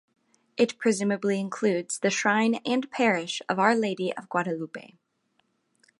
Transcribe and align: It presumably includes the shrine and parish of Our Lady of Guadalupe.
It 0.57 0.79
presumably 0.79 1.39
includes 1.39 1.99
the 1.99 2.09
shrine 2.09 2.55
and 2.65 2.89
parish 2.89 3.39
of 3.47 3.59
Our 3.59 3.75
Lady 3.75 4.11
of 4.17 4.29
Guadalupe. 4.29 4.95